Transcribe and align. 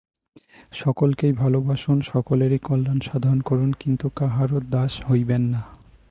সকলকেই 0.71 1.33
ভালবাসুন, 1.33 1.97
সকলেরই 2.01 2.59
কল্যাণ 2.59 2.99
সাধন 2.99 3.37
করুন, 3.41 3.71
কিন্তু 3.79 4.05
কাহারও 4.15 4.59
দাস 4.69 4.93
হইবেন 5.09 5.41
না। 5.41 5.61